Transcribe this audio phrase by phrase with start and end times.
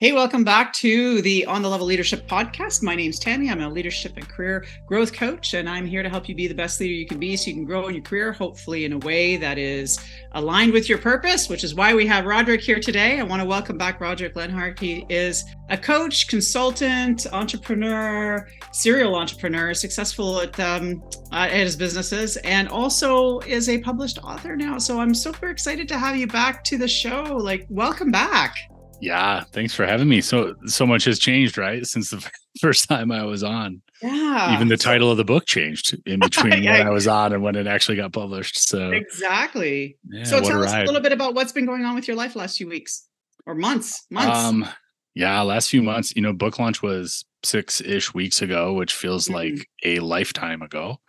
[0.00, 2.84] Hey, welcome back to the On the Level Leadership Podcast.
[2.84, 3.50] My name's Tammy.
[3.50, 6.54] I'm a leadership and career growth coach, and I'm here to help you be the
[6.54, 8.98] best leader you can be so you can grow in your career, hopefully in a
[8.98, 9.98] way that is
[10.34, 13.18] aligned with your purpose, which is why we have Roderic here today.
[13.18, 14.78] I want to welcome back Roderic Lenhart.
[14.78, 21.02] He is a coach, consultant, entrepreneur, serial entrepreneur, successful at, um,
[21.32, 24.78] at his businesses, and also is a published author now.
[24.78, 27.24] So I'm super excited to have you back to the show.
[27.24, 28.70] Like, welcome back.
[29.00, 30.20] Yeah, thanks for having me.
[30.20, 31.86] So so much has changed, right?
[31.86, 32.30] Since the
[32.60, 33.82] first time I was on.
[34.02, 34.54] Yeah.
[34.54, 36.78] Even the title of the book changed in between yeah.
[36.78, 38.58] when I was on and when it actually got published.
[38.68, 39.96] So Exactly.
[40.08, 42.36] Yeah, so tell us a little bit about what's been going on with your life
[42.36, 43.06] last few weeks
[43.46, 44.04] or months.
[44.10, 44.38] Months.
[44.38, 44.68] Um
[45.14, 49.56] yeah, last few months, you know, book launch was six-ish weeks ago, which feels mm-hmm.
[49.56, 51.00] like a lifetime ago.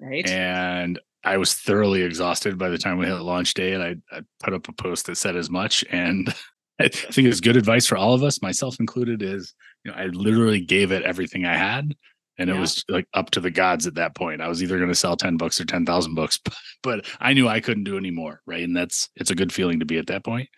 [0.00, 0.28] Right.
[0.28, 4.20] And I was thoroughly exhausted by the time we hit launch day, and I, I,
[4.40, 5.84] put up a post that said as much.
[5.90, 6.32] And
[6.80, 10.06] I think it's good advice for all of us, myself included, is you know, I
[10.06, 11.94] literally gave it everything I had.
[12.38, 12.56] And yeah.
[12.56, 14.40] it was like up to the gods at that point.
[14.40, 17.48] I was either going to sell 10 books or 10,000 books, but, but I knew
[17.48, 18.40] I couldn't do any more.
[18.46, 18.62] Right.
[18.62, 20.48] And that's, it's a good feeling to be at that point.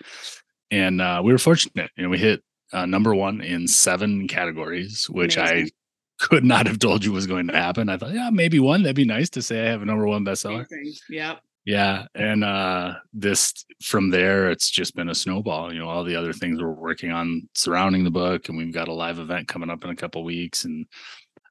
[0.71, 1.91] And uh, we were fortunate.
[1.97, 5.67] You know, we hit uh, number one in seven categories, which Amazing.
[5.67, 7.89] I could not have told you was going to happen.
[7.89, 8.83] I thought, yeah, maybe one.
[8.83, 10.67] That'd be nice to say I have a number one bestseller.
[11.09, 11.41] Yep.
[11.65, 12.07] Yeah.
[12.15, 15.73] And uh this from there, it's just been a snowball.
[15.73, 18.89] You know, all the other things we're working on surrounding the book, and we've got
[18.89, 20.65] a live event coming up in a couple weeks.
[20.65, 20.87] And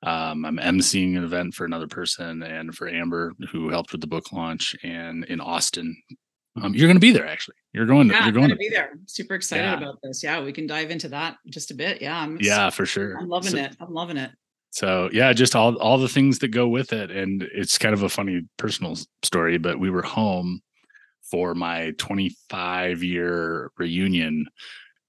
[0.04, 4.08] um, I'm emceeing an event for another person and for Amber, who helped with the
[4.08, 5.96] book launch, and in Austin.
[6.62, 7.56] Um, you're going to be there, actually.
[7.74, 8.10] You're going.
[8.10, 8.94] Yeah, you're going to be there.
[9.06, 9.78] Super excited yeah.
[9.78, 10.24] about this.
[10.24, 12.02] Yeah, we can dive into that just a bit.
[12.02, 13.18] Yeah, I'm, yeah, for sure.
[13.18, 13.78] I'm loving so, it.
[13.80, 14.32] I'm loving it
[14.72, 18.04] so yeah just all all the things that go with it and it's kind of
[18.04, 20.62] a funny personal story but we were home
[21.22, 24.46] for my 25 year reunion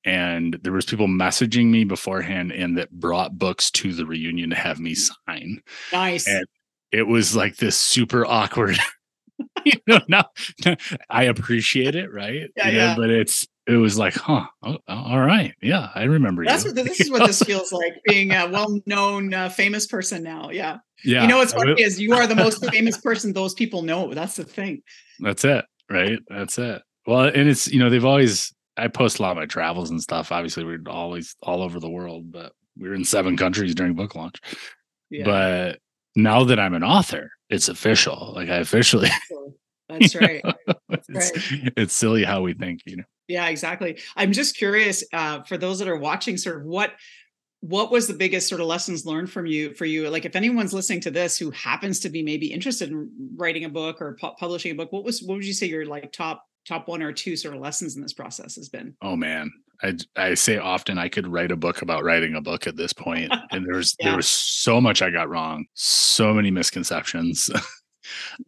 [0.04, 4.56] and there was people messaging me beforehand and that brought books to the reunion to
[4.56, 5.62] have me sign.
[5.92, 6.26] Nice.
[6.26, 6.46] And
[6.90, 8.78] it was like this super awkward
[9.64, 10.24] you know now
[11.10, 12.50] i appreciate it right?
[12.56, 12.96] Yeah, you know, yeah.
[12.96, 16.44] but it's it was like, huh, oh, all right, yeah, I remember.
[16.44, 16.72] That's you.
[16.72, 20.50] what this is what this feels like being a well-known, uh, famous person now.
[20.50, 21.22] Yeah, yeah.
[21.22, 24.12] You know what's funny is you are the most famous person those people know.
[24.14, 24.82] That's the thing.
[25.20, 26.18] That's it, right?
[26.28, 26.82] That's it.
[27.06, 30.00] Well, and it's you know they've always I post a lot of my travels and
[30.00, 30.32] stuff.
[30.32, 34.14] Obviously, we're always all over the world, but we were in seven countries during book
[34.14, 34.36] launch.
[35.10, 35.24] Yeah.
[35.24, 35.78] But
[36.16, 38.32] now that I'm an author, it's official.
[38.34, 39.10] Like I officially.
[39.88, 40.42] That's right.
[40.88, 41.30] That's right.
[41.34, 43.04] It's, it's silly how we think, you know.
[43.30, 43.98] Yeah, exactly.
[44.16, 46.92] I'm just curious uh, for those that are watching, sort of what
[47.60, 50.72] what was the biggest sort of lessons learned from you for you like if anyone's
[50.72, 54.34] listening to this who happens to be maybe interested in writing a book or pu-
[54.38, 57.12] publishing a book what was what would you say your like top top one or
[57.12, 59.52] two sort of lessons in this process has been oh man
[59.82, 62.94] i i say often i could write a book about writing a book at this
[62.94, 64.08] point and there's yeah.
[64.08, 67.50] there was so much i got wrong so many misconceptions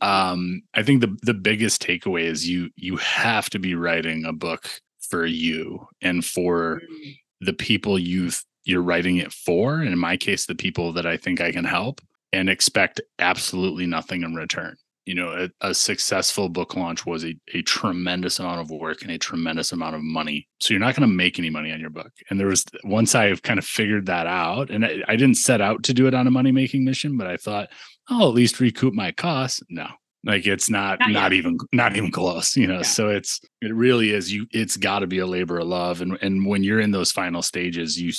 [0.01, 4.33] um i think the the biggest takeaway is you you have to be writing a
[4.33, 4.69] book
[5.01, 7.17] for you and for mm.
[7.41, 8.31] the people you
[8.65, 11.65] you're writing it for and in my case the people that i think i can
[11.65, 12.01] help
[12.33, 14.77] and expect absolutely nothing in return.
[15.07, 19.11] You know a, a, successful book launch was a, a tremendous amount of work and
[19.11, 20.47] a tremendous amount of money.
[20.61, 22.13] So you're not going to make any money on your book.
[22.31, 25.61] And there was once i've kind of figured that out and I, I didn't set
[25.61, 27.71] out to do it on a money making mission but i thought
[28.09, 29.87] i'll at least recoup my costs no
[30.25, 32.83] like it's not not, not even not even close you know yeah.
[32.83, 36.19] so it's it really is you it's got to be a labor of love and
[36.23, 38.13] and when you're in those final stages you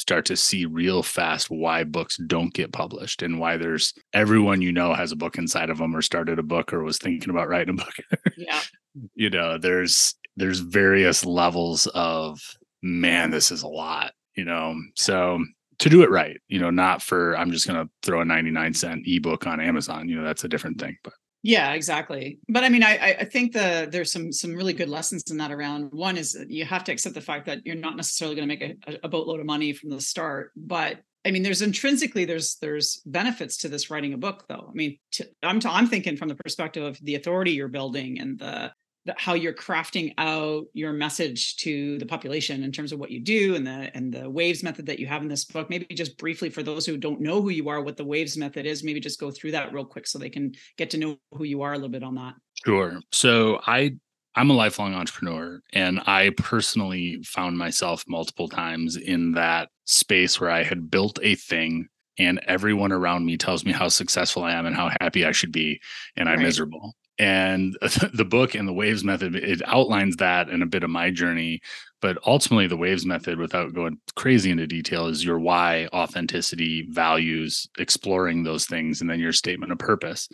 [0.00, 4.72] start to see real fast why books don't get published and why there's everyone you
[4.72, 7.48] know has a book inside of them or started a book or was thinking about
[7.48, 7.94] writing a book.
[8.36, 8.60] yeah.
[9.14, 12.40] You know, there's there's various levels of
[12.82, 14.74] man, this is a lot, you know.
[14.96, 15.44] So
[15.80, 19.02] to do it right, you know, not for I'm just gonna throw a 99 cent
[19.06, 20.96] ebook on Amazon, you know, that's a different thing.
[21.02, 22.38] But yeah, exactly.
[22.48, 25.50] But I mean, I I think the there's some some really good lessons in that
[25.50, 25.90] around.
[25.92, 28.78] One is you have to accept the fact that you're not necessarily going to make
[28.86, 33.02] a, a boatload of money from the start, but I mean, there's intrinsically there's there's
[33.04, 34.66] benefits to this writing a book, though.
[34.68, 38.38] I mean, to, I'm I'm thinking from the perspective of the authority you're building and
[38.38, 38.72] the
[39.16, 43.54] how you're crafting out your message to the population in terms of what you do
[43.54, 45.70] and the and the waves method that you have in this book.
[45.70, 48.66] Maybe just briefly for those who don't know who you are what the waves method
[48.66, 51.44] is maybe just go through that real quick so they can get to know who
[51.44, 52.34] you are a little bit on that.
[52.64, 53.00] Sure.
[53.12, 53.94] So i
[54.36, 60.50] i'm a lifelong entrepreneur and i personally found myself multiple times in that space where
[60.50, 61.88] i had built a thing
[62.18, 65.50] and everyone around me tells me how successful i am and how happy i should
[65.50, 65.80] be
[66.16, 66.44] and i'm right.
[66.44, 67.76] miserable and
[68.14, 71.60] the book and the waves method it outlines that and a bit of my journey.
[72.00, 77.68] But ultimately the waves method without going crazy into detail is your why authenticity values
[77.78, 80.30] exploring those things and then your statement of purpose.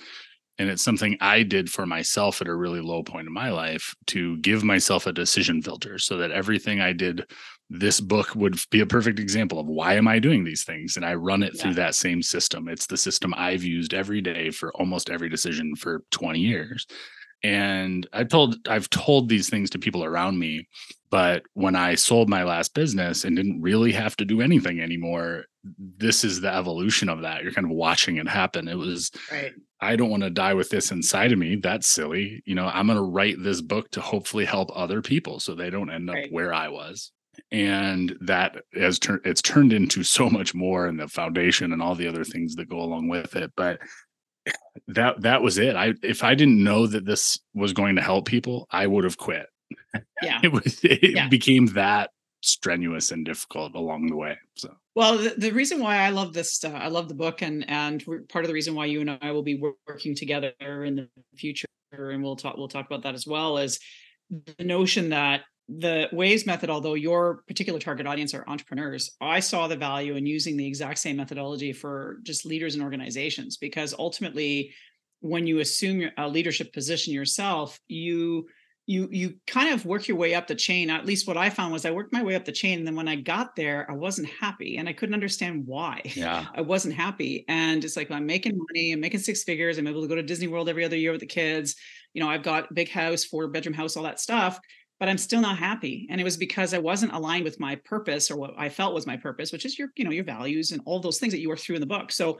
[0.58, 3.94] And it's something i did for myself at a really low point in my life
[4.06, 7.26] to give myself a decision filter so that everything i did
[7.68, 11.04] this book would be a perfect example of why am i doing these things and
[11.04, 11.62] i run it yeah.
[11.62, 12.68] through that same system.
[12.68, 16.86] It's the system i've used every day for almost every decision for 20 years
[17.42, 20.66] and i told i've told these things to people around me
[21.10, 25.44] but when i sold my last business and didn't really have to do anything anymore
[25.98, 27.42] this is the evolution of that.
[27.42, 28.68] You're kind of watching it happen.
[28.68, 29.52] It was right.
[29.80, 31.56] I don't want to die with this inside of me.
[31.56, 32.42] That's silly.
[32.46, 35.70] You know i'm going to write this book to hopefully help other people so they
[35.70, 36.32] don't end up right.
[36.32, 37.12] where i was
[37.50, 41.94] and that has turned it's turned into so much more and the foundation and all
[41.94, 43.52] the other things that go along with it.
[43.56, 43.80] But
[44.88, 45.76] that that was it.
[45.76, 49.18] I if i didn't know that this was going to help people i would have
[49.18, 49.46] quit.
[50.22, 50.40] Yeah.
[50.42, 51.28] It was it yeah.
[51.28, 52.10] became that
[52.42, 54.72] strenuous and difficult along the way so.
[54.94, 58.04] Well the, the reason why i love this uh, i love the book and and
[58.28, 61.66] part of the reason why you and i will be working together in the future
[61.92, 63.80] and we'll talk we'll talk about that as well is
[64.30, 69.66] the notion that the waves method although your particular target audience are entrepreneurs i saw
[69.66, 74.72] the value in using the exact same methodology for just leaders and organizations because ultimately
[75.20, 78.46] when you assume a leadership position yourself you
[78.86, 80.90] you you kind of work your way up the chain.
[80.90, 82.94] At least what i found was i worked my way up the chain and then
[82.94, 86.00] when i got there i wasn't happy and i couldn't understand why.
[86.04, 86.46] Yeah.
[86.54, 90.02] I wasn't happy and it's like i'm making money i'm making six figures i'm able
[90.02, 91.74] to go to disney world every other year with the kids
[92.14, 94.60] you know i've got big house four bedroom house all that stuff
[94.98, 96.06] but I'm still not happy.
[96.10, 99.06] And it was because I wasn't aligned with my purpose or what I felt was
[99.06, 101.48] my purpose, which is your, you know, your values and all those things that you
[101.48, 102.10] work through in the book.
[102.10, 102.38] So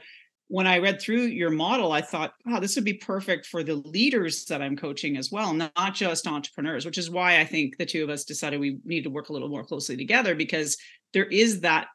[0.49, 3.75] when I read through your model, I thought, wow this would be perfect for the
[3.75, 7.87] leaders that I'm coaching as well, not just entrepreneurs, which is why I think the
[7.87, 10.77] two of us decided we need to work a little more closely together because
[11.13, 11.89] there is that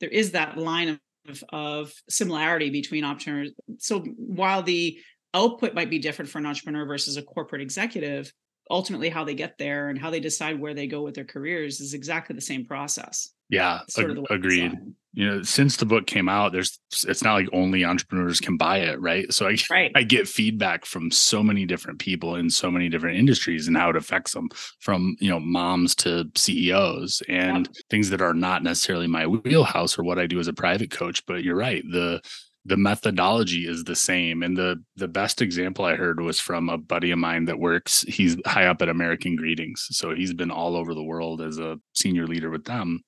[0.00, 3.52] there is that line of, of similarity between entrepreneurs.
[3.78, 4.98] So while the
[5.32, 8.32] output might be different for an entrepreneur versus a corporate executive,
[8.70, 11.80] ultimately how they get there and how they decide where they go with their careers
[11.80, 13.30] is exactly the same process.
[13.50, 14.72] Yeah, ag- agreed.
[15.12, 18.78] You know, since the book came out, there's it's not like only entrepreneurs can buy
[18.78, 19.32] it, right?
[19.32, 19.92] So I right.
[19.94, 23.90] I get feedback from so many different people in so many different industries and how
[23.90, 24.48] it affects them,
[24.80, 27.82] from you know moms to CEOs and yeah.
[27.90, 31.24] things that are not necessarily my wheelhouse or what I do as a private coach.
[31.26, 32.20] But you're right, the
[32.66, 34.42] the methodology is the same.
[34.42, 38.02] And the the best example i heard was from a buddy of mine that works
[38.08, 39.86] he's high up at american greetings.
[39.90, 43.00] So he's been all over the world as a senior leader with them.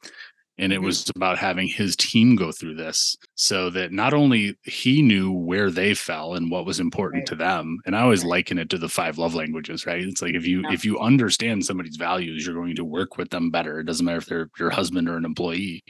[0.59, 0.87] And it mm-hmm.
[0.87, 5.71] was about having his team go through this so that not only he knew where
[5.71, 7.27] they fell and what was important right.
[7.27, 10.03] to them and i always liken it to the five love languages right?
[10.03, 10.73] It's like if you yeah.
[10.73, 13.81] if you understand somebody's values you're going to work with them better.
[13.81, 15.85] It doesn't matter if they're your husband or an employee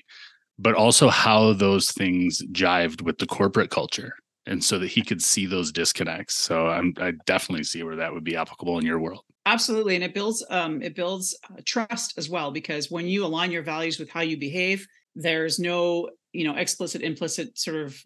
[0.59, 4.15] but also how those things jived with the corporate culture
[4.47, 6.37] and so that he could see those disconnects.
[6.37, 9.23] So I'm, i definitely see where that would be applicable in your world.
[9.45, 13.53] Absolutely and it builds um, it builds uh, trust as well because when you align
[13.53, 17.97] your values with how you behave there's no you know explicit implicit sort of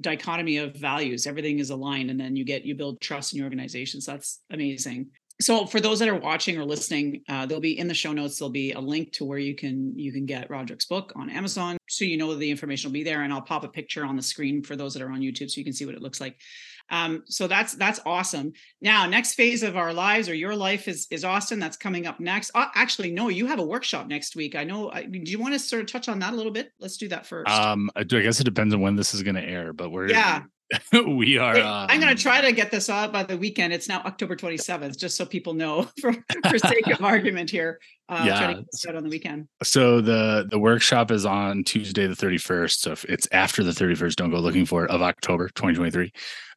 [0.00, 1.26] dichotomy of values.
[1.26, 4.40] Everything is aligned and then you get you build trust in your organizations so that's
[4.50, 5.08] amazing
[5.40, 8.38] so for those that are watching or listening uh, there'll be in the show notes
[8.38, 11.76] there'll be a link to where you can you can get roderic's book on amazon
[11.88, 14.22] so you know the information will be there and i'll pop a picture on the
[14.22, 16.36] screen for those that are on youtube so you can see what it looks like.
[16.92, 18.52] Um, so that's that's awesome.
[18.80, 21.60] Now next phase of our lives or your life is is austin.
[21.60, 22.50] That's coming up next.
[22.52, 24.56] Uh, actually no you have a workshop next week.
[24.56, 26.72] I know I, do you want to sort of touch on that a little bit?
[26.80, 27.48] Let's do that first.
[27.50, 30.42] Um i guess it depends on when this is going to air but we're yeah
[30.92, 31.56] we are.
[31.56, 33.72] Um, I'm going to try to get this out by the weekend.
[33.72, 36.12] It's now October 27th, just so people know for,
[36.48, 37.80] for sake of argument here.
[38.08, 38.60] Uh, yeah.
[38.84, 39.48] Get on the weekend.
[39.62, 42.78] So the the workshop is on Tuesday the 31st.
[42.78, 46.12] So if it's after the 31st, don't go looking for it of October 2023.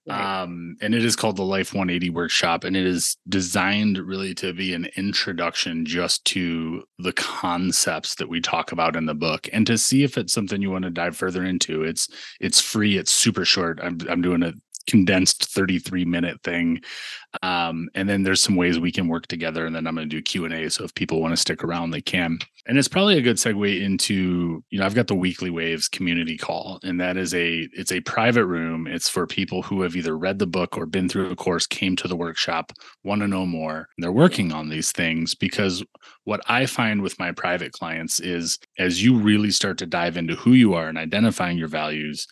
[0.06, 0.42] Right.
[0.42, 4.54] Um, and it is called the Life 180 Workshop, and it is designed really to
[4.54, 9.66] be an introduction just to the concepts that we talk about in the book, and
[9.66, 11.84] to see if it's something you want to dive further into.
[11.84, 12.10] It's
[12.42, 12.98] it's free.
[12.98, 13.80] It's super short.
[13.82, 14.54] I'm I'm doing a
[14.88, 16.82] condensed 33 minute thing.
[17.42, 20.16] Um, and then there's some ways we can work together and then i'm going to
[20.16, 22.40] do q&a so if people want to stick around they can.
[22.66, 26.38] And it's probably a good segue into you know i've got the weekly waves community
[26.38, 28.88] call and that is a it's a private room.
[28.88, 31.96] It's for people who have either read the book or been through a course came
[31.98, 32.72] to the workshop
[33.04, 33.90] want to know more.
[33.98, 35.84] They're working on these things because
[36.26, 40.36] what i find with my private clients is as you really start to dive into
[40.36, 42.28] who you are and identifying your values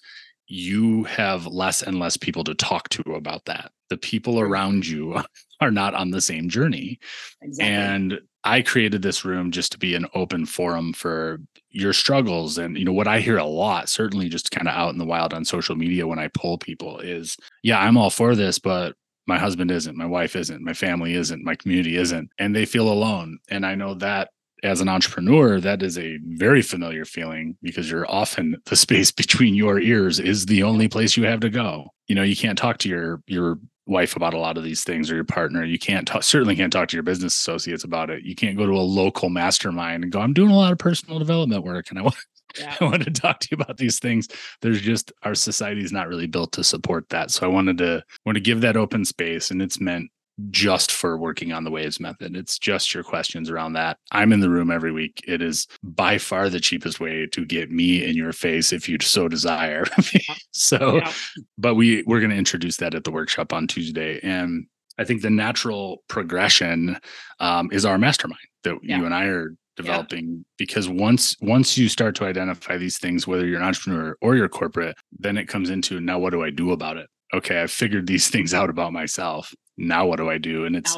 [0.51, 3.71] you have less and less people to talk to about that.
[3.89, 5.23] The people around you
[5.61, 6.99] are not on the same journey.
[7.41, 7.73] Exactly.
[7.73, 11.39] And I created this room just to be an open forum for
[11.69, 12.57] your struggles.
[12.57, 15.05] And, you know, what I hear a lot, certainly just kind of out in the
[15.05, 18.95] wild on social media when I pull people is, yeah, I'm all for this, but
[19.27, 22.29] my husband isn't, my wife isn't, my family isn't, my community isn't.
[22.39, 23.39] And they feel alone.
[23.49, 24.31] And I know that
[24.63, 29.55] as an entrepreneur, that is a very familiar feeling because you're often the space between
[29.55, 31.87] your ears is the only place you have to go.
[32.07, 35.11] You know, you can't talk to your your wife about a lot of these things
[35.11, 35.65] or your partner.
[35.65, 38.23] You can't talk, certainly can't talk to your business associates about it.
[38.23, 41.19] You can't go to a local mastermind and go, I'm doing a lot of personal
[41.19, 42.15] development work and I want
[42.57, 42.75] yeah.
[42.81, 44.27] I want to talk to you about these things.
[44.61, 47.31] There's just our society is not really built to support that.
[47.31, 50.09] So I wanted to want to give that open space and it's meant
[50.49, 52.35] just for working on the waves method.
[52.35, 53.97] It's just your questions around that.
[54.11, 55.23] I'm in the room every week.
[55.27, 58.97] It is by far the cheapest way to get me in your face if you
[59.01, 59.85] so desire.
[60.51, 61.13] so, yeah.
[61.57, 64.65] but we we're going to introduce that at the workshop on Tuesday, and
[64.97, 66.97] I think the natural progression
[67.39, 68.97] um, is our mastermind that yeah.
[68.97, 70.43] you and I are developing yeah.
[70.57, 74.49] because once once you start to identify these things whether you're an entrepreneur or you're
[74.49, 78.07] corporate then it comes into now what do i do about it okay i've figured
[78.07, 80.65] these things out about myself now what do I do?
[80.65, 80.95] And it's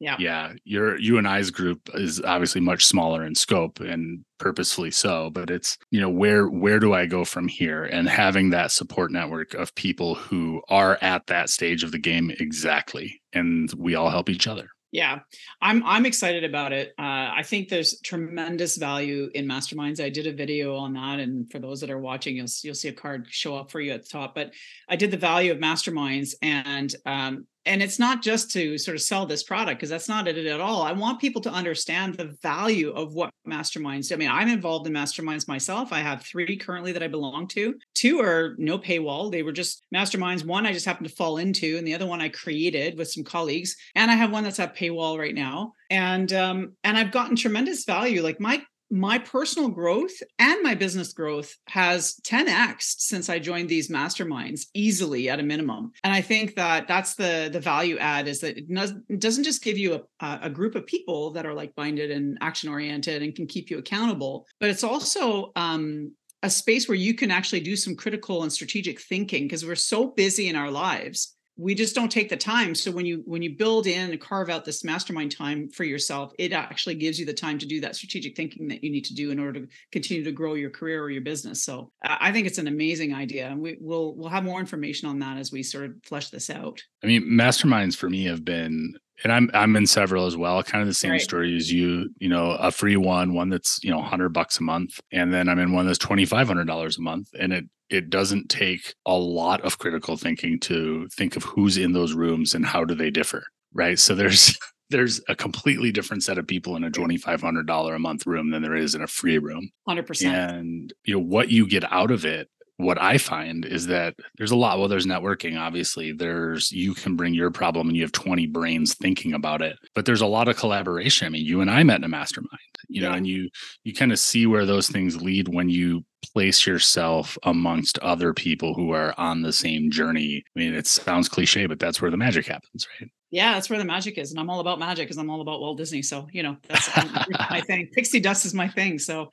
[0.00, 0.16] yeah.
[0.20, 0.52] Yeah.
[0.64, 5.50] Your you and I's group is obviously much smaller in scope and purposefully so, but
[5.50, 7.84] it's, you know, where where do I go from here?
[7.84, 12.30] And having that support network of people who are at that stage of the game
[12.38, 13.20] exactly.
[13.32, 14.68] And we all help each other.
[14.90, 15.18] Yeah,
[15.60, 16.94] I'm I'm excited about it.
[16.98, 20.02] Uh, I think there's tremendous value in masterminds.
[20.02, 22.88] I did a video on that, and for those that are watching, you'll you'll see
[22.88, 24.34] a card show up for you at the top.
[24.34, 24.52] But
[24.88, 29.02] I did the value of masterminds, and um, and it's not just to sort of
[29.02, 30.82] sell this product because that's not it at all.
[30.82, 34.14] I want people to understand the value of what masterminds do.
[34.14, 35.92] I mean, I'm involved in masterminds myself.
[35.92, 37.74] I have three currently that I belong to.
[37.94, 39.30] Two are no paywall.
[39.30, 40.44] They were just masterminds.
[40.44, 43.24] One I just happened to fall into, and the other one I created with some
[43.24, 43.76] colleagues.
[43.94, 45.72] And I have one that's at paywall right now.
[45.90, 48.22] And um, and I've gotten tremendous value.
[48.22, 53.90] Like my my personal growth and my business growth has 10x since I joined these
[53.90, 55.92] masterminds easily at a minimum.
[56.04, 59.78] And I think that that's the the value add is that it doesn't just give
[59.78, 63.46] you a, a group of people that are like minded and action oriented and can
[63.46, 67.96] keep you accountable, but it's also um, a space where you can actually do some
[67.96, 72.28] critical and strategic thinking because we're so busy in our lives we just don't take
[72.28, 72.74] the time.
[72.74, 76.32] So when you when you build in and carve out this mastermind time for yourself
[76.38, 79.14] it actually gives you the time to do that strategic thinking that you need to
[79.14, 81.62] do in order to continue to grow your career or your business.
[81.64, 85.18] So i think it's an amazing idea and we, will we'll have more information on
[85.18, 86.80] that as we sort of flesh this out.
[87.02, 88.94] I mean masterminds for me have been
[89.24, 90.62] and I'm I'm in several as well.
[90.62, 91.20] Kind of the same right.
[91.20, 92.10] story as you.
[92.18, 95.48] You know, a free one, one that's you know hundred bucks a month, and then
[95.48, 98.94] I'm in one that's twenty five hundred dollars a month, and it it doesn't take
[99.06, 102.94] a lot of critical thinking to think of who's in those rooms and how do
[102.94, 103.98] they differ, right?
[103.98, 104.58] So there's
[104.90, 108.74] there's a completely different set of people in a $2500 a month room than there
[108.74, 112.48] is in a free room 100% and you know what you get out of it
[112.78, 114.78] what I find is that there's a lot.
[114.78, 116.12] Well, there's networking, obviously.
[116.12, 119.76] There's you can bring your problem and you have 20 brains thinking about it.
[119.96, 121.26] But there's a lot of collaboration.
[121.26, 123.16] I mean, you and I met in a mastermind, you know, yeah.
[123.16, 123.50] and you
[123.82, 128.74] you kind of see where those things lead when you place yourself amongst other people
[128.74, 130.44] who are on the same journey.
[130.56, 133.10] I mean, it sounds cliche, but that's where the magic happens, right?
[133.30, 134.30] Yeah, that's where the magic is.
[134.30, 136.00] And I'm all about magic because I'm all about Walt Disney.
[136.00, 136.88] So, you know, that's
[137.50, 137.88] my thing.
[137.92, 138.98] Pixie dust is my thing.
[138.98, 139.30] So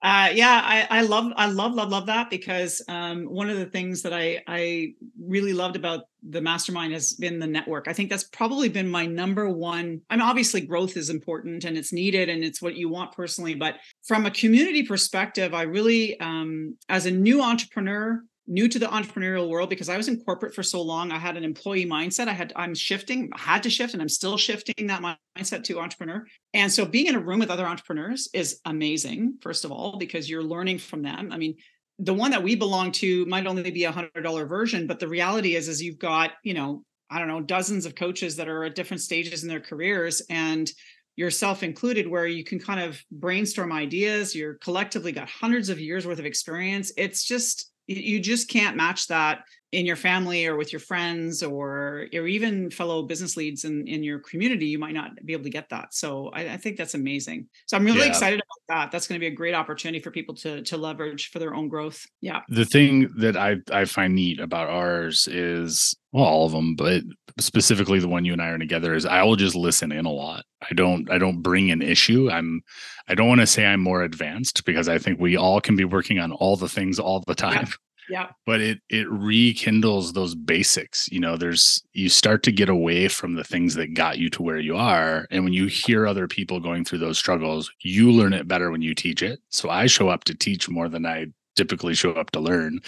[0.00, 3.66] uh, yeah, I, I love, I love, love, love that because um, one of the
[3.66, 7.88] things that I, I really loved about the mastermind has been the network.
[7.88, 10.00] I think that's probably been my number one.
[10.08, 13.54] I mean, obviously, growth is important and it's needed and it's what you want personally.
[13.54, 13.74] But
[14.06, 19.48] from a community perspective, I really, um, as a new entrepreneur, new to the entrepreneurial
[19.48, 21.12] world because I was in corporate for so long.
[21.12, 22.28] I had an employee mindset.
[22.28, 25.02] I had I'm shifting, had to shift, and I'm still shifting that
[25.36, 26.26] mindset to entrepreneur.
[26.54, 30.28] And so being in a room with other entrepreneurs is amazing, first of all, because
[30.28, 31.30] you're learning from them.
[31.30, 31.56] I mean,
[31.98, 35.08] the one that we belong to might only be a hundred dollar version, but the
[35.08, 38.64] reality is, is you've got, you know, I don't know, dozens of coaches that are
[38.64, 40.70] at different stages in their careers and
[41.16, 44.36] yourself included, where you can kind of brainstorm ideas.
[44.36, 46.92] You're collectively got hundreds of years worth of experience.
[46.96, 52.06] It's just you just can't match that in your family or with your friends or
[52.14, 55.50] or even fellow business leads in, in your community you might not be able to
[55.50, 55.92] get that.
[55.92, 57.48] So i, I think that's amazing.
[57.66, 58.06] So i'm really yeah.
[58.06, 58.92] excited about that.
[58.92, 61.68] That's going to be a great opportunity for people to to leverage for their own
[61.68, 62.06] growth.
[62.20, 62.40] Yeah.
[62.48, 67.02] The thing that i i find neat about ours is well all of them but
[67.38, 70.10] specifically the one you and i are together is i will just listen in a
[70.12, 72.60] lot i don't i don't bring an issue i'm
[73.08, 75.84] i don't want to say i'm more advanced because i think we all can be
[75.84, 77.68] working on all the things all the time
[78.10, 78.28] Yeah.
[78.46, 81.06] But it it rekindles those basics.
[81.12, 84.42] You know, there's you start to get away from the things that got you to
[84.42, 85.26] where you are.
[85.30, 88.80] And when you hear other people going through those struggles, you learn it better when
[88.80, 89.40] you teach it.
[89.50, 91.26] So I show up to teach more than I
[91.58, 92.80] typically show up to learn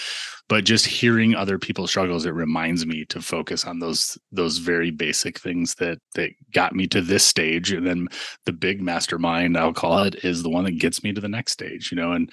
[0.48, 4.90] but just hearing other people's struggles it reminds me to focus on those those very
[4.90, 8.06] basic things that that got me to this stage and then
[8.46, 11.52] the big mastermind i'll call it is the one that gets me to the next
[11.52, 12.30] stage you know and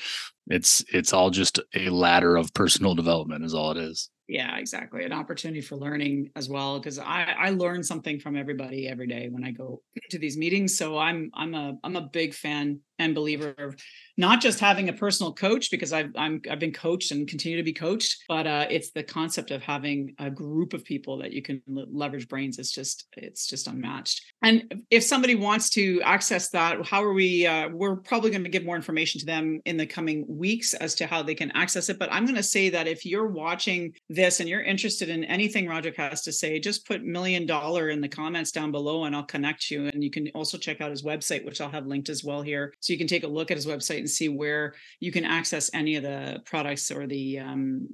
[0.50, 4.10] it's it's all just a ladder of personal development is all it is.
[4.28, 8.88] Yeah exactly an opportunity for learning as well because i i learn something from everybody
[8.88, 12.34] every day when i go to these meetings so i'm i'm a i'm a big
[12.34, 13.76] fan and believer of
[14.18, 17.64] not just having a personal coach because I've I'm I've been coached and continue to
[17.64, 21.42] be coached, but uh, it's the concept of having a group of people that you
[21.42, 22.58] can leverage brains.
[22.58, 24.22] It's just it's just unmatched.
[24.42, 27.46] And if somebody wants to access that, how are we?
[27.46, 30.96] Uh, we're probably going to give more information to them in the coming weeks as
[30.96, 32.00] to how they can access it.
[32.00, 35.68] But I'm going to say that if you're watching this and you're interested in anything
[35.68, 39.24] Roger has to say, just put million dollar in the comments down below, and I'll
[39.24, 39.88] connect you.
[39.88, 42.74] And you can also check out his website, which I'll have linked as well here
[42.88, 45.70] so you can take a look at his website and see where you can access
[45.74, 47.90] any of the products or the um,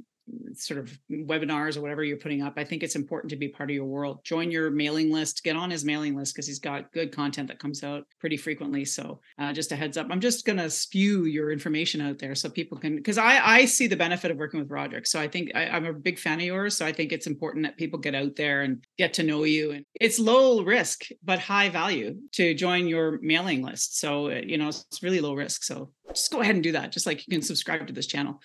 [0.54, 3.70] sort of webinars or whatever you're putting up, I think it's important to be part
[3.70, 4.20] of your world.
[4.24, 7.60] Join your mailing list, get on his mailing list because he's got good content that
[7.60, 8.86] comes out pretty frequently.
[8.86, 12.36] So uh, just a heads up, I'm just going to spew your information out there
[12.36, 15.08] so people can, because I, I see the benefit of working with Roderic.
[15.08, 16.78] So I think I, I'm a big fan of yours.
[16.78, 19.72] So I think it's important that people get out there and get to know you.
[19.72, 24.00] And it's low risk, but high value to join your mailing list.
[24.00, 25.64] So, uh, you know, it's really low risk.
[25.64, 28.42] So just go ahead and do that, just like you can subscribe to this channel.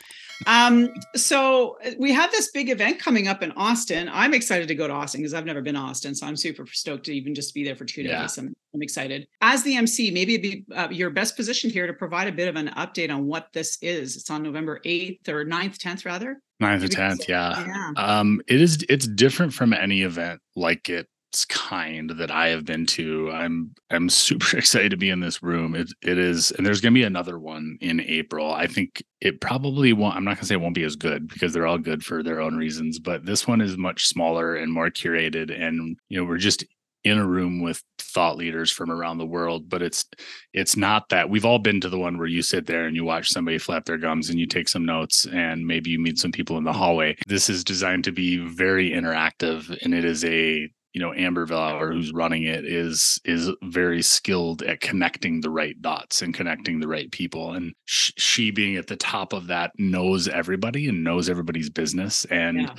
[0.46, 4.08] Um, so uh, we have this big event coming up in Austin.
[4.12, 6.66] I'm excited to go to Austin because I've never been to Austin, so I'm super
[6.66, 8.38] stoked to even just be there for two days.
[8.38, 9.26] I'm, I'm, excited.
[9.40, 12.48] As the MC, maybe it'd be uh, your best position here to provide a bit
[12.48, 14.16] of an update on what this is.
[14.16, 16.40] It's on November 8th or 9th, 10th rather.
[16.62, 17.64] 9th or 10th, yeah.
[17.66, 17.92] yeah.
[17.96, 21.08] Um, it is it's different from any event like it
[21.44, 23.30] kind that I have been to.
[23.30, 25.74] I'm I'm super excited to be in this room.
[25.74, 28.52] It it is, and there's to be another one in April.
[28.52, 30.16] I think it probably won't.
[30.16, 32.40] I'm not to say it won't be as good because they're all good for their
[32.40, 32.98] own reasons.
[32.98, 36.64] But this one is much smaller and more curated, and you know we're just
[37.04, 40.04] in a room with thought leaders from around the world but it's
[40.52, 43.04] it's not that we've all been to the one where you sit there and you
[43.04, 46.32] watch somebody flap their gums and you take some notes and maybe you meet some
[46.32, 50.68] people in the hallway this is designed to be very interactive and it is a
[50.92, 55.80] you know Amber Vilhauer, who's running it, is is very skilled at connecting the right
[55.80, 57.52] dots and connecting the right people.
[57.52, 62.24] And sh- she, being at the top of that, knows everybody and knows everybody's business.
[62.26, 62.74] And yeah.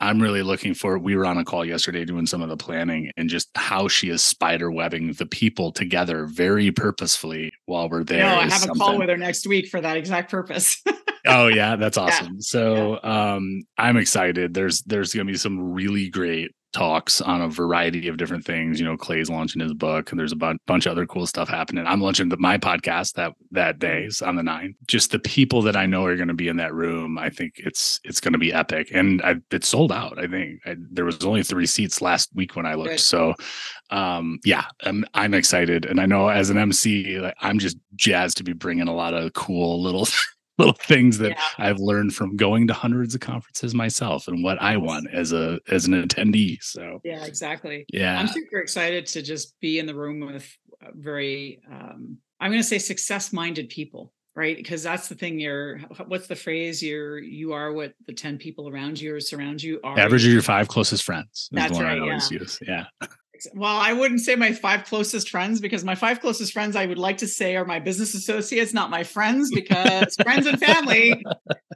[0.00, 0.98] I'm really looking for.
[0.98, 4.10] We were on a call yesterday doing some of the planning and just how she
[4.10, 8.20] is spider webbing the people together very purposefully while we're there.
[8.20, 8.76] No, I have something.
[8.76, 10.80] a call with her next week for that exact purpose.
[11.26, 12.34] oh yeah, that's awesome.
[12.34, 12.40] Yeah.
[12.40, 13.34] So yeah.
[13.34, 14.54] um I'm excited.
[14.54, 18.78] There's there's gonna be some really great talks on a variety of different things.
[18.78, 21.48] You know, Clay's launching his book, and there's a bu- bunch of other cool stuff
[21.48, 21.86] happening.
[21.86, 24.74] I'm launching the, my podcast that that day so on the 9th.
[24.86, 27.18] Just the people that I know are going to be in that room.
[27.18, 30.18] I think it's it's going to be epic, and I, it's sold out.
[30.18, 32.90] I think I, there was only three seats last week when I looked.
[32.90, 33.00] Right.
[33.00, 33.34] So,
[33.90, 38.36] um, yeah, I'm I'm excited, and I know as an MC, like, I'm just jazzed
[38.38, 40.06] to be bringing a lot of cool little
[40.64, 41.40] little things that yeah.
[41.58, 45.58] I've learned from going to hundreds of conferences myself and what I want as a
[45.70, 46.62] as an attendee.
[46.62, 47.84] So yeah, exactly.
[47.92, 50.50] Yeah, I'm super excited to just be in the room with
[50.94, 55.78] very um, I'm going to say success minded people right because that's the thing you're
[56.06, 59.80] what's the phrase you're you are what the 10 people around you or surround you
[59.82, 62.38] are average of your five closest friends that's right, I always yeah.
[62.38, 62.84] use yeah
[63.54, 66.98] well, I wouldn't say my five closest friends because my five closest friends I would
[66.98, 71.24] like to say are my business associates, not my friends, because friends and family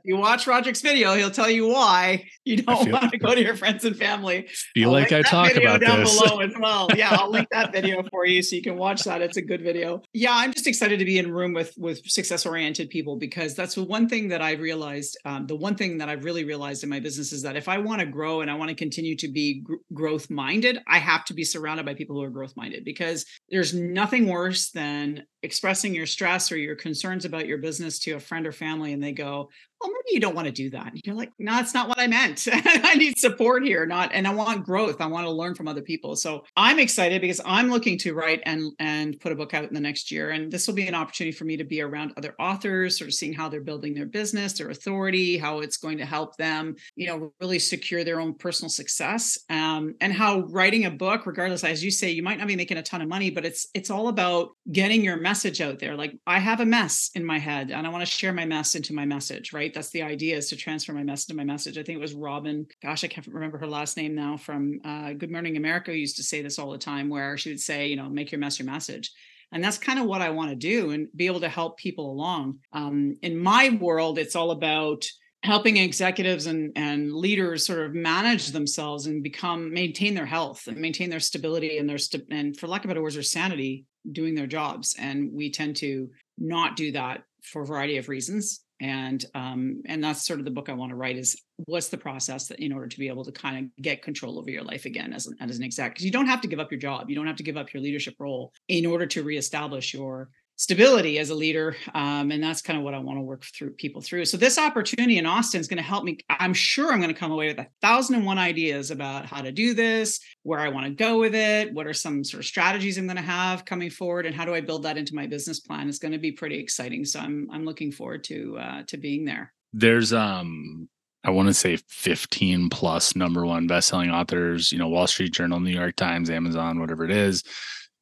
[0.05, 3.57] you watch Roderic's video, he'll tell you why you don't want to go to your
[3.57, 4.49] friends and family.
[4.75, 6.21] Feel I'll like I talk about down this.
[6.21, 6.89] below as well.
[6.97, 9.23] Yeah, I'll link that video for you so you can watch that.
[9.23, 10.03] It's a good video.
[10.13, 13.55] Yeah, I'm just excited to be in a room with with success oriented people because
[13.55, 15.17] that's the one thing that I've realized.
[15.25, 17.79] Um, the one thing that I've really realized in my business is that if I
[17.79, 21.25] want to grow and I want to continue to be gr- growth minded, I have
[21.27, 25.95] to be surrounded by people who are growth minded because there's nothing worse than expressing
[25.95, 29.13] your stress or your concerns about your business to a friend or family and they
[29.13, 29.49] go
[29.83, 31.99] well maybe you don't want to do that and you're like no it's not what
[31.99, 35.55] i meant i need support here not and i want growth i want to learn
[35.55, 39.35] from other people so i'm excited because i'm looking to write and and put a
[39.35, 41.65] book out in the next year and this will be an opportunity for me to
[41.65, 45.61] be around other authors sort of seeing how they're building their business their authority how
[45.61, 50.13] it's going to help them you know really secure their own personal success um, and
[50.13, 53.03] how writing a book regardless as you say you might not be making a ton
[53.03, 55.97] of money but it's it's all about getting your message out there.
[55.97, 58.75] Like I have a mess in my head and I want to share my mess
[58.75, 59.72] into my message, right?
[59.73, 59.75] Right?
[59.75, 61.79] That's the idea is to transfer my message to my message.
[61.79, 65.13] I think it was Robin, gosh, I can't remember her last name now from uh,
[65.15, 67.97] Good Morning America used to say this all the time, where she would say, you
[67.97, 69.11] know, make your mess your message.
[69.51, 72.11] And that's kind of what I want to do and be able to help people
[72.11, 72.59] along.
[72.73, 75.07] Um, in my world, it's all about
[75.43, 80.77] helping executives and, and leaders sort of manage themselves and become maintain their health and
[80.77, 84.37] maintain their stability and their st- and for lack of better words their sanity doing
[84.37, 86.09] their jobs and we tend to
[86.39, 90.51] not do that for a variety of reasons and um, and that's sort of the
[90.51, 93.25] book I want to write is what's the process that in order to be able
[93.25, 95.93] to kind of get control over your life again as an, as an exec?
[95.93, 97.09] Because you don't have to give up your job.
[97.09, 101.19] You don't have to give up your leadership role in order to reestablish your stability
[101.19, 104.01] as a leader um, and that's kind of what i want to work through people
[104.01, 104.25] through.
[104.25, 107.19] So this opportunity in austin is going to help me i'm sure i'm going to
[107.19, 110.69] come away with a thousand and one ideas about how to do this where i
[110.69, 113.65] want to go with it what are some sort of strategies i'm going to have
[113.65, 116.19] coming forward and how do i build that into my business plan it's going to
[116.19, 117.05] be pretty exciting.
[117.05, 119.53] So i'm i'm looking forward to uh, to being there.
[119.73, 120.89] There's um
[121.25, 125.61] I want to say 15 plus number one best-selling authors, you know, Wall Street Journal,
[125.61, 127.45] New York Times, Amazon, whatever it is,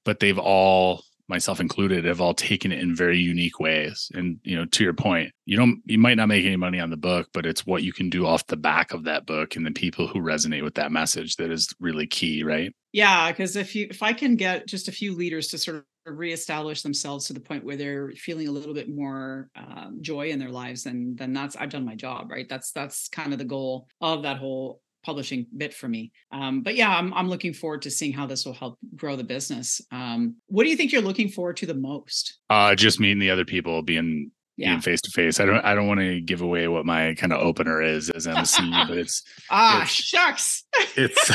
[0.06, 4.10] but they've all myself included have all taken it in very unique ways.
[4.14, 6.90] And you know to your point you don't you might not make any money on
[6.90, 9.64] the book but it's what you can do off the back of that book and
[9.64, 12.74] the people who resonate with that message that is really key right?
[12.92, 15.84] Yeah because if you if i can get just a few leaders to sort of
[16.06, 20.38] reestablish themselves to the point where they're feeling a little bit more um, joy in
[20.38, 22.48] their lives then then that's i've done my job right?
[22.48, 26.12] That's that's kind of the goal of that whole publishing bit for me.
[26.32, 29.24] Um, but yeah, I'm, I'm looking forward to seeing how this will help grow the
[29.24, 29.80] business.
[29.90, 32.38] Um, what do you think you're looking forward to the most?
[32.48, 34.70] Uh, just meeting the other people, being yeah.
[34.70, 35.40] being face to face.
[35.40, 38.26] I don't I don't want to give away what my kind of opener is as
[38.26, 40.64] MC, but it's ah it's, shucks.
[40.96, 41.30] It's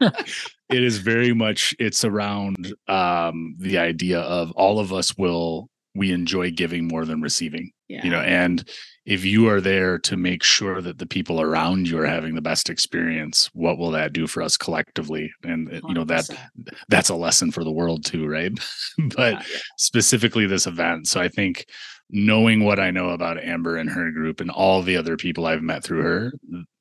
[0.00, 6.12] it is very much it's around um the idea of all of us will we
[6.12, 7.72] enjoy giving more than receiving.
[7.88, 8.04] Yeah.
[8.04, 8.68] You know, and
[9.06, 12.42] if you are there to make sure that the people around you are having the
[12.42, 15.88] best experience what will that do for us collectively and 100%.
[15.88, 16.28] you know that
[16.88, 18.52] that's a lesson for the world too right
[19.16, 19.58] but yeah, yeah.
[19.78, 21.66] specifically this event so i think
[22.10, 25.62] knowing what i know about amber and her group and all the other people i've
[25.62, 26.32] met through her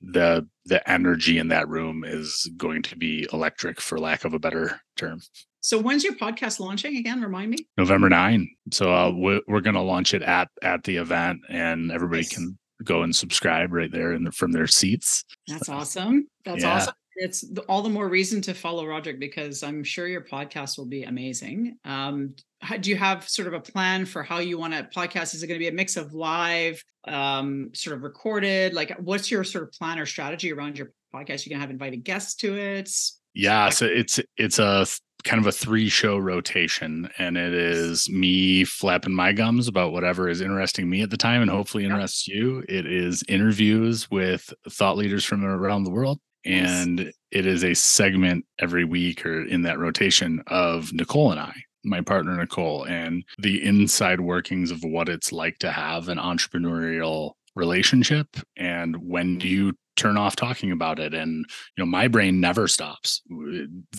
[0.02, 4.40] the the energy in that room is going to be electric for lack of a
[4.40, 5.20] better term
[5.66, 7.22] so when's your podcast launching again?
[7.22, 7.68] Remind me.
[7.76, 8.48] November 9.
[8.72, 12.36] So uh, we're, we're going to launch it at at the event, and everybody nice.
[12.36, 15.24] can go and subscribe right there in the, from their seats.
[15.48, 16.28] That's awesome.
[16.46, 16.76] That's yeah.
[16.76, 16.94] awesome.
[17.16, 21.02] It's all the more reason to follow Roderic because I'm sure your podcast will be
[21.02, 21.78] amazing.
[21.84, 25.34] Um, how, do you have sort of a plan for how you want to podcast?
[25.34, 28.76] Is it going to be a mix of live, um, sort of recorded?
[28.76, 31.44] Like, what's your sort of plan or strategy around your podcast?
[31.44, 32.92] You're going to have invited guests to it?
[33.34, 34.86] Yeah, so it's it's a
[35.26, 40.30] kind of a three show rotation and it is me flapping my gums about whatever
[40.30, 42.38] is interesting me at the time and hopefully interests yep.
[42.38, 47.14] you it is interviews with thought leaders from around the world and yes.
[47.32, 52.02] it is a segment every week or in that rotation of nicole and i my
[52.02, 58.28] partner nicole and the inside workings of what it's like to have an entrepreneurial relationship
[58.58, 62.68] and when do you turn off talking about it and you know my brain never
[62.68, 63.22] stops.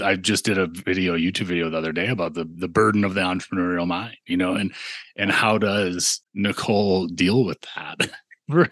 [0.03, 3.15] I just did a video youtube video the other day about the the burden of
[3.15, 4.73] the entrepreneurial mind you know and
[5.17, 8.11] and how does nicole deal with that?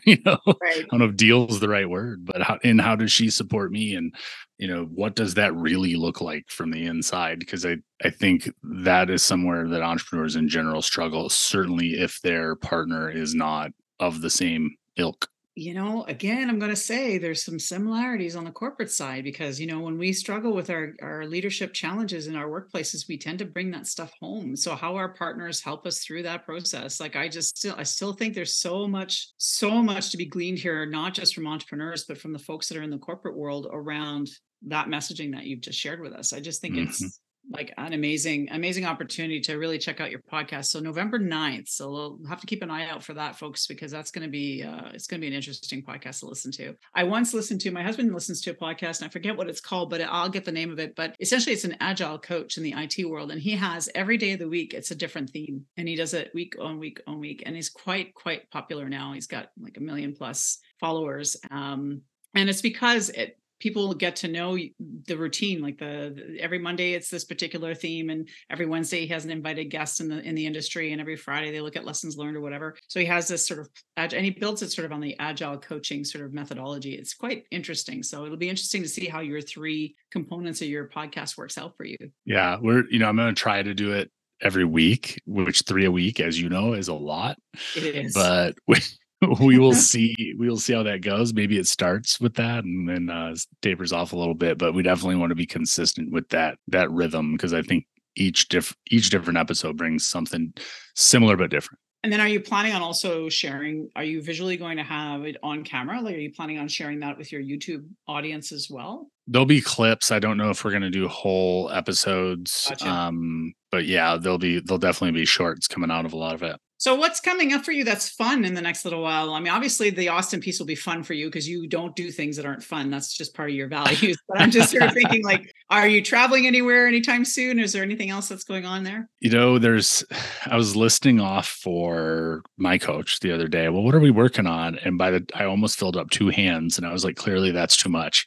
[0.07, 0.57] You know right.
[0.77, 3.29] i don't know if deal is the right word but how and how does she
[3.29, 3.97] support me?
[3.97, 4.15] And
[4.57, 7.41] you know what does that really look like from the inside?
[7.41, 12.55] Because i i think that is somewhere that entrepreneurs in general struggle certainly if their
[12.55, 17.45] partner is not of the same ilk you know, again, I'm going to say there's
[17.45, 21.27] some similarities on the corporate side because, you know, when we struggle with our, our
[21.27, 24.57] leadership challenges in our workplaces, we tend to bring that stuff home.
[24.57, 28.13] So, how our partners help us through that process, like I just still, I still
[28.13, 32.19] think there's so much, so much to be gleaned here, not just from entrepreneurs, but
[32.19, 34.31] from the folks that are in the corporate world around
[34.67, 36.33] that messaging that you've just shared with us.
[36.33, 36.89] I just think mm-hmm.
[36.89, 40.67] it's, like an amazing amazing opportunity to really check out your podcast.
[40.67, 43.91] So november 9th so we'll have to keep an eye out for that folks because
[43.91, 46.75] that's going to be uh, it's going to be an interesting podcast to listen to.
[46.95, 49.61] I once listened to my husband listens to a podcast and i forget what it's
[49.61, 52.63] called but i'll get the name of it but essentially it's an agile coach in
[52.63, 55.65] the it world and he has every day of the week it's a different theme
[55.77, 59.13] and he does it week on week on week and he's quite quite popular now.
[59.13, 62.03] He's got like a million plus followers um,
[62.35, 64.59] and it's because it people get to know
[65.07, 69.07] the routine like the, the, every monday it's this particular theme and every wednesday he
[69.07, 71.85] has an invited guest in the in the industry and every friday they look at
[71.85, 72.77] lessons learned or whatever.
[72.89, 75.59] So he has this sort of and he builds it sort of on the agile
[75.59, 76.95] coaching sort of methodology.
[76.95, 78.03] It's quite interesting.
[78.03, 81.77] So it'll be interesting to see how your three components of your podcast works out
[81.77, 81.97] for you.
[82.25, 85.85] Yeah we're you know i'm going to try to do it every week which three
[85.85, 87.39] a week as you know is a lot.
[87.77, 88.15] It is.
[88.15, 88.79] But we
[89.41, 90.35] we will see.
[90.39, 91.33] We will see how that goes.
[91.33, 94.83] Maybe it starts with that and then uh, tapers off a little bit, but we
[94.83, 99.11] definitely want to be consistent with that that rhythm because I think each diff each
[99.11, 100.53] different episode brings something
[100.95, 101.79] similar but different.
[102.05, 103.89] And then are you planning on also sharing?
[103.97, 106.03] Are you visually going to have it on camera?
[106.03, 109.11] Like, are you planning on sharing that with your YouTube audience as well?
[109.27, 110.13] There'll be clips.
[110.13, 112.67] I don't know if we're going to do whole episodes.
[112.69, 112.89] Gotcha.
[112.89, 116.43] Um, but yeah, there'll be, there'll definitely be shorts coming out of a lot of
[116.43, 116.61] it.
[116.85, 119.33] So what's coming up for you that's fun in the next little while?
[119.33, 122.11] I mean, obviously the Austin piece will be fun for you because you don't do
[122.11, 122.91] things that aren't fun.
[122.91, 124.19] That's just part of your values.
[124.29, 127.59] But I'm just sort of thinking like, are you traveling anywhere anytime soon?
[127.59, 129.09] Is there anything else that's going on there?
[129.21, 130.05] You know, there's
[130.47, 133.71] I was listing off for my coach the other day.
[133.71, 134.79] Well, what are we working on?
[134.85, 137.79] And by the I almost filled up two hands and I was like, clearly that's
[137.79, 138.27] too much.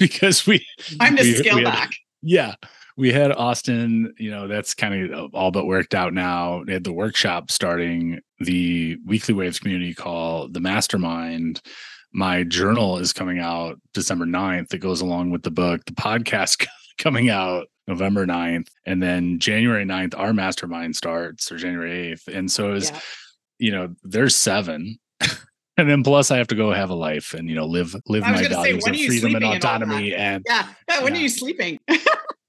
[0.08, 0.66] because we
[0.98, 1.90] I'm to scale had, back.
[2.22, 2.54] Yeah
[3.00, 6.62] we had Austin, you know, that's kind of all but worked out now.
[6.64, 11.62] They had the workshop starting, the weekly waves community call, the mastermind.
[12.12, 14.68] My journal is coming out December 9th.
[14.68, 15.82] That goes along with the book.
[15.86, 16.66] The podcast
[16.98, 18.68] coming out November 9th.
[18.84, 22.36] And then January 9th, our mastermind starts or January 8th.
[22.36, 23.00] And so it's, yeah.
[23.58, 24.98] you know, there's seven.
[25.80, 28.22] and then plus I have to go have a life and you know live live
[28.22, 31.20] my values say, of freedom and autonomy and yeah, yeah when yeah.
[31.20, 31.78] are you sleeping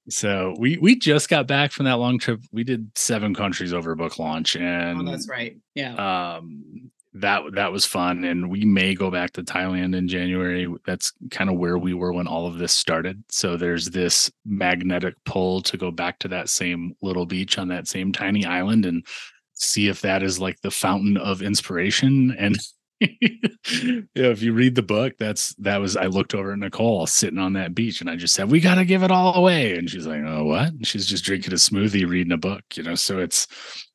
[0.10, 2.42] So we we just got back from that long trip.
[2.52, 5.58] We did seven countries over book launch, and oh, that's right.
[5.76, 5.96] Yeah.
[5.96, 10.68] Um, that that was fun, and we may go back to Thailand in January.
[10.86, 13.24] That's kind of where we were when all of this started.
[13.30, 17.88] So there's this magnetic pull to go back to that same little beach on that
[17.88, 19.06] same tiny island and
[19.54, 22.58] see if that is like the fountain of inspiration and
[23.02, 27.40] yeah, if you read the book, that's that was I looked over at Nicole sitting
[27.40, 29.76] on that beach and I just said, We gotta give it all away.
[29.76, 30.68] And she's like, Oh, what?
[30.68, 32.94] And she's just drinking a smoothie, reading a book, you know.
[32.94, 33.48] So it's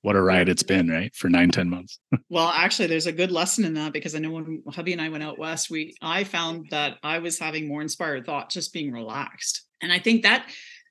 [0.03, 1.15] what a ride it's been, right?
[1.15, 2.01] For nine, ten months.
[2.29, 5.09] well, actually, there's a good lesson in that because I know when hubby and I
[5.09, 8.93] went out west, we I found that I was having more inspired thought just being
[8.93, 9.65] relaxed.
[9.83, 10.49] And I think that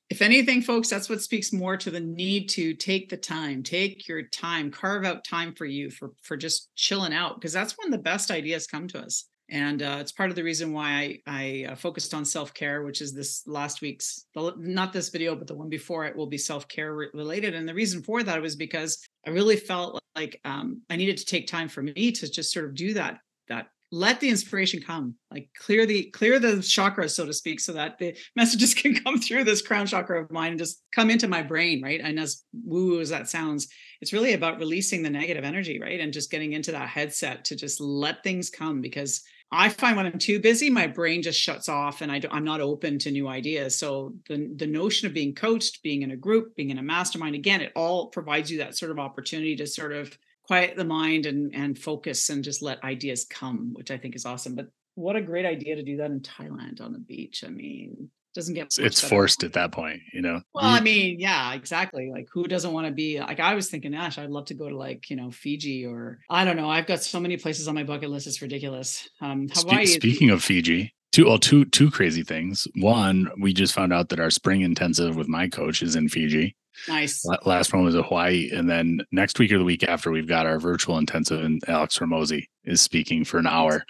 [0.10, 4.08] if anything folks that's what speaks more to the need to take the time take
[4.08, 7.92] your time carve out time for you for for just chilling out because that's when
[7.92, 11.66] the best ideas come to us and uh, it's part of the reason why I,
[11.68, 15.46] I uh, focused on self care, which is this last week's, not this video, but
[15.46, 17.54] the one before it will be self care re- related.
[17.54, 21.26] And the reason for that was because I really felt like um, I needed to
[21.26, 25.16] take time for me to just sort of do that that let the inspiration come
[25.32, 29.18] like clear the clear the chakras so to speak so that the messages can come
[29.18, 32.44] through this crown chakra of mine and just come into my brain right and as
[32.66, 33.70] woo as that sounds
[34.02, 37.56] it's really about releasing the negative energy right and just getting into that headset to
[37.56, 41.70] just let things come because I find when I'm too busy, my brain just shuts
[41.70, 43.78] off and I am not open to new ideas.
[43.78, 47.36] So the, the notion of being coached, being in a group, being in a mastermind,
[47.36, 51.26] again, it all provides you that sort of opportunity to sort of quiet the mind
[51.26, 54.56] and and focus and just let ideas come, which I think is awesome.
[54.56, 57.44] But what a great idea to do that in Thailand on the beach.
[57.46, 60.42] I mean, doesn't get it's forced at that point, you know.
[60.54, 62.12] Well, I mean, yeah, exactly.
[62.12, 64.70] Like who doesn't want to be like I was thinking, Ash, I'd love to go
[64.70, 66.70] to like, you know, Fiji or I don't know.
[66.70, 69.10] I've got so many places on my bucket list, it's ridiculous.
[69.22, 72.68] Um Hawaii Spe- speaking of Fiji, two well, two two crazy things.
[72.76, 76.56] One, we just found out that our spring intensive with my coach is in Fiji.
[76.88, 77.26] Nice.
[77.46, 80.46] Last one was a Hawaii, and then next week or the week after, we've got
[80.46, 83.84] our virtual intensive, and Alex Hormozi is speaking for an hour.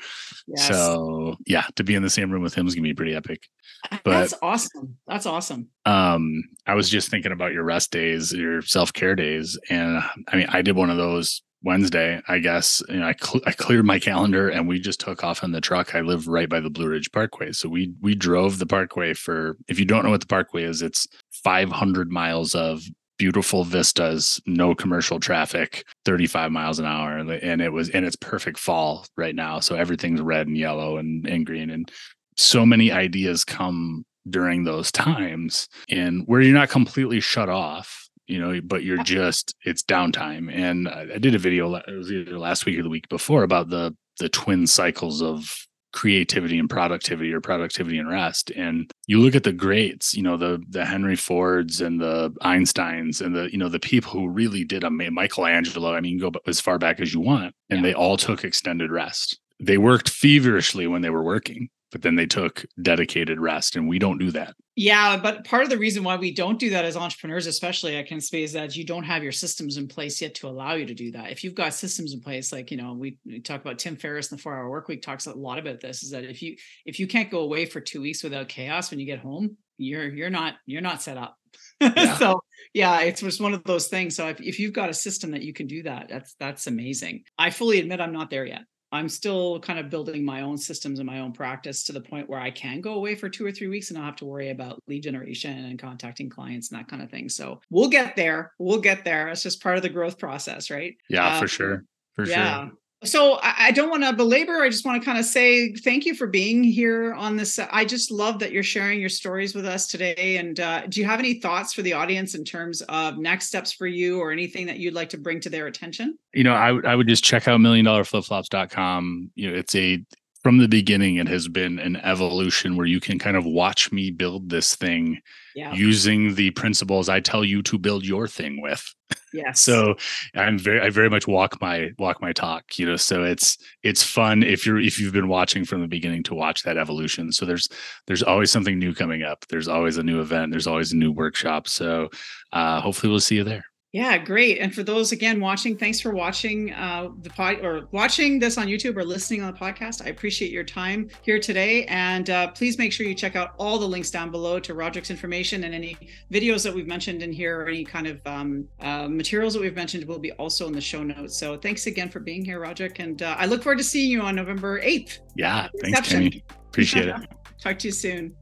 [0.48, 0.68] Yes.
[0.68, 3.48] So yeah, to be in the same room with him is gonna be pretty epic.
[3.90, 4.98] But that's awesome.
[5.08, 5.70] That's awesome.
[5.86, 10.36] Um, I was just thinking about your rest days, your self care days, and I
[10.36, 13.86] mean, I did one of those Wednesday, I guess, you know, I, cl- I cleared
[13.86, 15.96] my calendar and we just took off on the truck.
[15.96, 17.52] I live right by the Blue Ridge Parkway.
[17.52, 20.84] So we we drove the parkway for if you don't know what the parkway is,
[20.84, 21.08] it's
[21.44, 22.84] 500 miles of
[23.18, 27.18] beautiful vistas, no commercial traffic, 35 miles an hour.
[27.18, 29.60] And it was and it's perfect fall right now.
[29.60, 31.72] So everything's red and yellow and, and green.
[31.72, 31.92] And
[32.38, 38.40] so many ideas come during those times and where you're not completely shut off you
[38.40, 40.54] know, but you're just it's downtime.
[40.54, 43.70] And I, did a video it was either last week or the week before about
[43.70, 49.34] the the twin cycles of creativity and productivity or productivity and rest and you look
[49.34, 53.58] at the greats you know the the henry fords and the einsteins and the you
[53.58, 57.14] know the people who really did a michelangelo i mean go as far back as
[57.14, 57.84] you want and yeah.
[57.84, 62.26] they all took extended rest they worked feverishly when they were working but then they
[62.26, 64.56] took dedicated rest and we don't do that.
[64.76, 68.04] Yeah but part of the reason why we don't do that as entrepreneurs especially i
[68.04, 70.86] can say is that you don't have your systems in place yet to allow you
[70.86, 71.32] to do that.
[71.32, 74.32] If you've got systems in place like you know we, we talk about tim ferriss
[74.32, 76.58] in the four hour work week talks a lot about this is that if you
[76.86, 80.08] if you can't go away for two weeks without chaos when you get home you're
[80.08, 81.38] you're not you're not set up.
[81.82, 82.18] Yeah.
[82.18, 82.42] so
[82.74, 84.16] yeah it's just one of those things.
[84.16, 87.24] So if, if you've got a system that you can do that that's that's amazing.
[87.38, 88.64] I fully admit i'm not there yet
[88.96, 92.30] I'm still kind of building my own systems and my own practice to the point
[92.30, 94.50] where I can go away for two or three weeks and not have to worry
[94.50, 97.30] about lead generation and contacting clients and that kind of thing.
[97.30, 98.54] So we'll get there.
[98.58, 99.28] We'll get there.
[99.28, 100.96] It's just part of the growth process, right?
[101.10, 101.84] Yeah, um, for sure.
[102.14, 102.66] For yeah.
[102.66, 102.72] sure.
[103.06, 104.64] So I don't want to belabor.
[104.64, 107.60] I just want to kind of say thank you for being here on this.
[107.60, 110.38] I just love that you're sharing your stories with us today.
[110.38, 113.72] And uh, do you have any thoughts for the audience in terms of next steps
[113.72, 116.18] for you or anything that you'd like to bring to their attention?
[116.34, 119.32] You know, I, I would just check out million dollar flipflops.com.
[119.36, 120.04] You know, it's a
[120.46, 124.12] from the beginning, it has been an evolution where you can kind of watch me
[124.12, 125.20] build this thing
[125.56, 125.74] yeah.
[125.74, 128.94] using the principles I tell you to build your thing with.
[129.34, 129.60] Yes.
[129.60, 129.96] so
[130.36, 132.96] I'm very I very much walk my walk my talk, you know.
[132.96, 136.64] So it's it's fun if you're if you've been watching from the beginning to watch
[136.64, 137.32] that evolution.
[137.32, 137.68] So there's
[138.08, 139.46] there's always something new coming up.
[139.50, 141.68] There's always a new event, there's always a new workshop.
[141.68, 142.10] So
[142.54, 143.66] uh hopefully we'll see you there.
[143.96, 144.60] Yeah, great.
[144.60, 148.68] And for those again watching, thanks for watching uh, the pod or watching this on
[148.68, 150.06] YouTube or listening on the podcast.
[150.06, 151.86] I appreciate your time here today.
[151.86, 155.12] And uh, please make sure you check out all the links down below to Roderic's
[155.12, 155.98] information and any
[156.30, 159.78] videos that we've mentioned in here or any kind of um, uh, materials that we've
[159.78, 161.38] mentioned will be also in the show notes.
[161.38, 163.00] So thanks again for being here, Roderick.
[163.00, 165.20] And uh, I look forward to seeing you on November 8th.
[165.38, 166.44] Yeah, thanks, Kenny.
[166.68, 167.16] Appreciate it.
[167.62, 168.36] Talk to you soon.